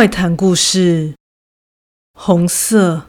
[0.00, 1.12] 怪谈故事：
[2.14, 3.02] 红色。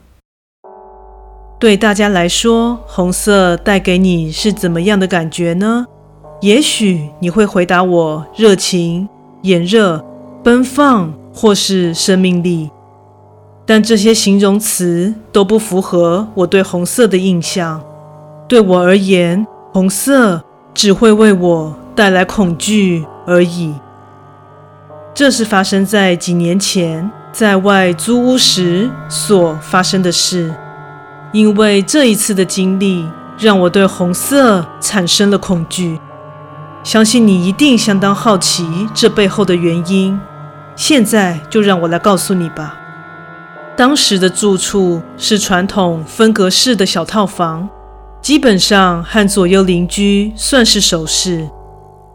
[1.58, 5.86] 对大家来说，红色带给你是怎么样的感觉呢？
[6.42, 9.08] 也许你会回答我：热情、
[9.44, 10.04] 炎热、
[10.44, 12.70] 奔放，或是生命力。
[13.66, 17.82] 但这些形容词都不符合我对红色的印象。
[18.50, 23.74] 对我而言，红色只会为我带来恐惧而已。
[25.22, 30.52] 这是发生在几年前在外租屋时所发生的事。
[31.32, 33.08] 因为这一次的经历，
[33.38, 36.00] 让我对红色产生了恐惧。
[36.84, 40.20] 相信你一定相当好奇这背后的原因。
[40.76, 42.80] 现在就让我来告诉你吧。
[43.78, 47.70] 当时的住处是传统分隔式的小套房，
[48.24, 51.48] 基本上和左右邻居算是熟识。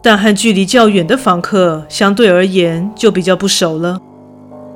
[0.07, 3.99] 但和距离较远的房客相对而言就比较不熟了。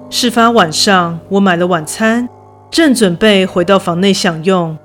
[0.09, 2.27] 事发晚上，我买了晚餐，
[2.69, 4.77] 正准备回到房内享用，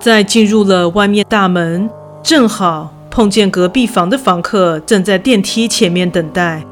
[0.00, 1.90] 在进入了外面大门，
[2.22, 6.64] 正好碰见隔壁房的房客正在电梯前面等待。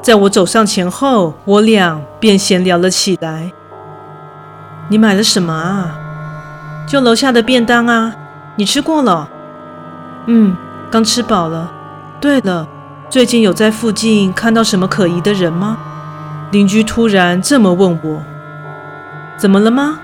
[0.00, 3.52] 在我走上前后，我俩便闲聊了起来。
[4.88, 5.98] 你买了什么啊？
[6.88, 8.16] 就楼下的便当啊。
[8.56, 9.28] 你吃过了？
[10.24, 10.56] 嗯，
[10.90, 11.74] 刚吃饱了。
[12.20, 12.66] 对了，
[13.08, 15.78] 最近有在附近看到什么可疑的人吗？
[16.50, 18.22] 邻居突然这么问我。
[19.38, 20.00] 怎么了吗？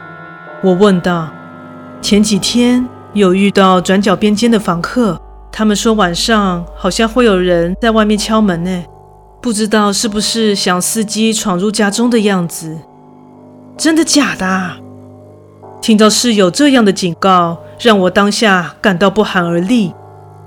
[0.62, 1.28] 我问道。
[2.00, 8.84] 前几天有遇到转角边间的房客，他们说晚上好像会有人在外面敲门呢，
[9.40, 12.78] 不知道是不是想伺机闯入家中的样子。
[13.76, 14.70] 真的假的？
[15.80, 19.92] 听到室友这样的警告，让我当下感到不寒而栗。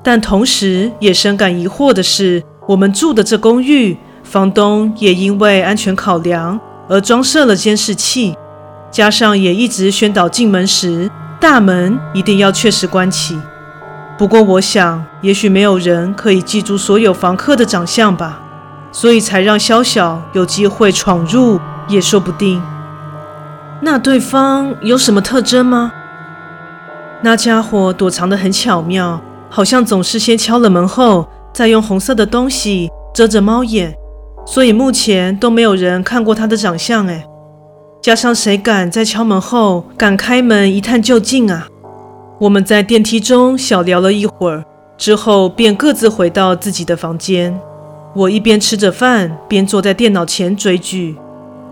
[0.08, 8.34] 但同时也深感疑惑的是，我们住的这公寓，房东也因为安全考量而装设了监视器，
[8.90, 11.12] 加上也一直宣导进门时
[11.42, 13.38] 大门一定要确实关起。
[14.18, 18.40] 不过我想，也许没有人可以记住所有房客的长相吧，
[18.94, 22.62] 所以才让小小有机会闯入也说不定。
[23.82, 25.92] 那对方有什么特征吗？
[27.20, 29.22] 那家伙躲藏得很巧妙。
[29.50, 33.96] 好像总是先敲了门后，再用红色的东西遮着猫眼，
[34.46, 37.08] 所以目前都没有人看过他的长相。
[37.08, 37.26] 哎，
[38.02, 41.68] 加上谁敢在敲门后敢开门一探究竟啊？
[42.40, 44.64] 我们在电梯中小聊了一会儿，
[44.98, 47.60] 之后便各自回到自己的房间。
[48.14, 51.16] 我一边吃着饭，边坐在电脑前追剧，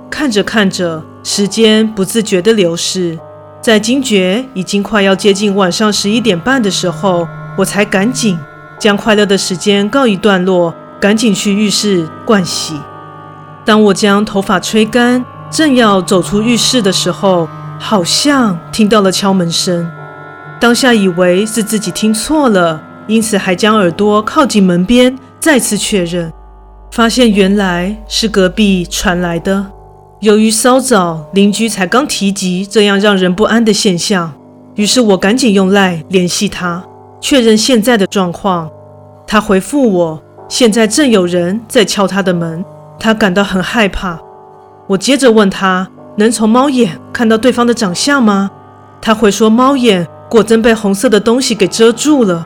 [0.09, 3.19] 看着看着，时间不自觉地流逝，
[3.61, 7.27] 在惊觉已经快要接近晚上十一点半的时候。
[7.57, 8.37] 我才赶紧
[8.77, 12.79] 将快乐的时间告一段落，赶紧去浴室灌洗。
[13.63, 17.47] 当我将头发吹干，正要走出浴室的时候，
[17.79, 19.89] 好像听到了敲门声。
[20.59, 26.31] 当下以为是自己听错了，因此还将耳朵靠近门边，再次确认，
[26.91, 29.65] 发现原来是隔壁传来的。
[30.21, 34.33] 由于稍早邻居才刚提及这样让人不安的现象，
[34.75, 36.83] 于是我赶紧用赖联系他。
[37.27, 38.69] 确认现在的状况，
[39.25, 42.63] 他回复我：现在正有人在敲他的门，
[42.99, 44.19] 他感到很害怕。
[44.85, 45.87] 我接着问他：
[46.17, 48.51] 能从猫眼看到对方的长相吗？
[49.01, 52.45] 他回说：猫眼果真被红色的东西给遮住了。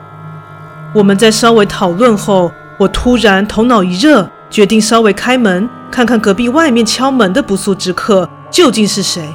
[0.94, 9.28] 我们在稍微讨论后，我突然头脑一热，决定稍微开门，看看隔壁外面敲门的不速之客究竟是谁。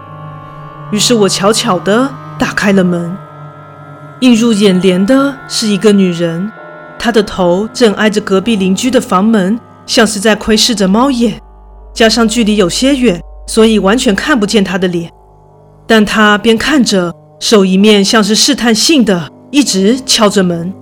[0.90, 3.16] 于是我悄悄地打开了门。
[4.22, 6.50] 映入眼帘的是一个女人，
[6.98, 11.40] 她的头正挨着隔壁邻居的房门，像是在窥视着猫眼。
[11.94, 15.12] 加上距离有些远，所以完全看不见她的脸。
[15.86, 20.74] 但她边看着，手一面像是试探性的一直敲着门。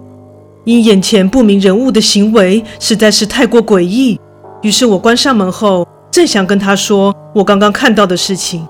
[0.64, 4.20] 因眼前不明人物的行为实在是太过诡异，
[4.62, 8.66] 于是我关上门后，正想跟她说我刚刚看到的事情，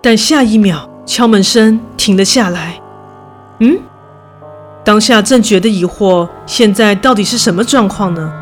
[0.00, 2.80] 但下一秒敲门声停了下来。
[3.60, 3.78] 嗯。
[4.84, 8.32] 当下正觉得疑惑，现在到底是什么状况呢？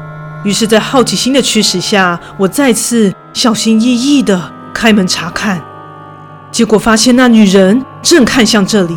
[0.45, 4.41] 于是，在好奇心的驱使下，我再次小心翼翼地
[4.73, 5.61] 开门查看，
[6.53, 8.97] 结果发现那女人正看向这里，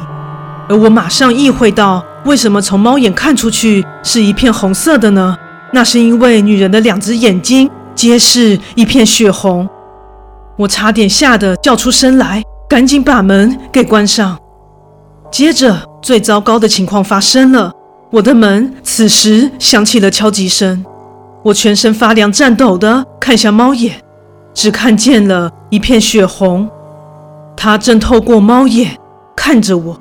[0.67, 5.35] 而我马上意会到，为什么从猫眼看出去是一片红色的呢？
[5.73, 9.67] 那是因为女人的两只眼睛皆是一片血红。
[10.55, 14.37] 我差点吓得叫出声来，赶紧把门给关上。
[15.31, 17.71] 接着，最糟糕的情况发生了，
[18.11, 20.85] 我的门此时响起了敲击声。
[21.43, 24.01] 我全身发凉，颤抖的看向猫眼，
[24.53, 26.69] 只看见了一片血红。
[27.55, 28.97] 他正透过猫眼
[29.35, 29.99] 看着我，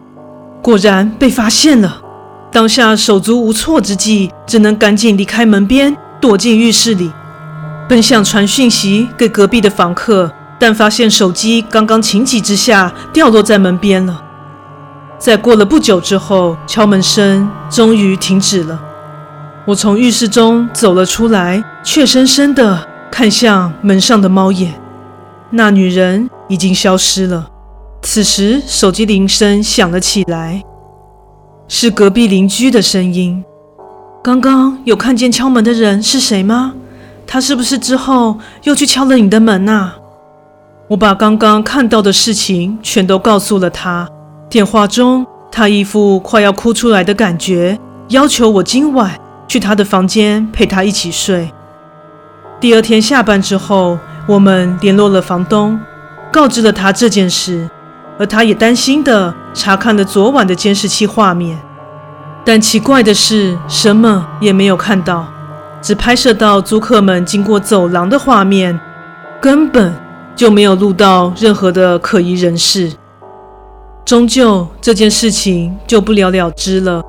[0.62, 2.02] 果然被发现了。
[2.50, 7.12] 当下手足无措之际，只能赶紧离开门边，躲进浴室里，
[7.88, 14.22] 本想传讯息给隔壁的房客，但发现手机刚刚情急之下掉落在门边了。
[15.18, 18.80] 在过了不久之后，敲门声终于停止了。
[19.66, 24.80] 我从浴室中走了出来，怯生生地看向门上的猫眼，
[25.50, 27.50] 那女人已经消失了。
[28.02, 30.62] 此时，手机铃声响了起来，
[31.66, 33.44] 是隔壁邻居的声音。
[34.22, 36.74] 刚刚有看见敲门的人是谁吗？
[37.26, 39.92] 他是不是之后又去敲了你的门呐？
[40.88, 44.08] 我把刚刚看到的事情全都告诉了他。
[44.50, 47.78] 电话中，他一副快要哭出来的感觉，
[48.08, 51.52] 要求我今晚去他的房间陪他一起睡。
[52.58, 55.78] 第二天下班之后，我们联络了房东，
[56.32, 57.68] 告知了他这件事，
[58.18, 61.58] 而他也担心地查看了昨晚的监视器画面，
[62.42, 65.26] 但奇怪的是，什么也没有看到，
[65.82, 68.80] 只拍摄到租客们经过走廊的画面，
[69.42, 69.94] 根本
[70.34, 72.94] 就没有录到任何的可疑人士。
[74.08, 77.04] 终究这件事情就不了了之了，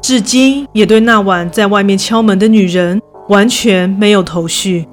[0.00, 4.86] 至今也对那晚在外面敲门的女人完全没有头绪。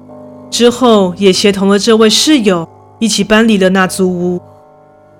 [0.50, 2.68] 之后也协同了这位室友
[2.98, 4.40] 一起搬离了那租屋。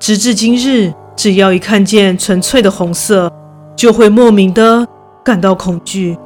[0.00, 3.33] 直至今日，只要一看见纯粹的红色，
[3.77, 4.85] 就会莫名的
[5.23, 6.19] 感到恐惧。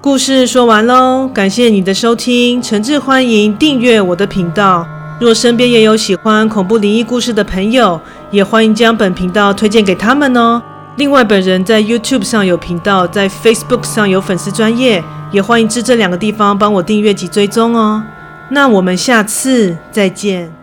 [0.00, 4.84] 故事说完喽，感谢你的收听，诚挚欢迎订阅我的频道。
[5.20, 8.00] 若身边也有喜欢恐怖灵异故事的朋友，
[8.30, 10.62] 也欢迎将本频道推荐给他们哦。
[10.96, 18.02] 另外，本人在 YouTube 上有频道，在 Facebook 上有粉丝专业，也欢迎至这两个地方帮我订阅及追踪哦。
[18.48, 20.59] 那我们下次再见。